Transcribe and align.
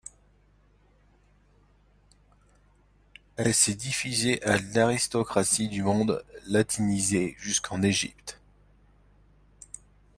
Elle 3.35 3.53
s'est 3.53 3.75
diffusée 3.75 4.41
à 4.41 4.57
l'aristocratie 4.57 5.67
du 5.67 5.83
monde 5.83 6.25
latinisé, 6.47 7.35
jusqu'en 7.37 7.83
Égypte. 7.83 8.41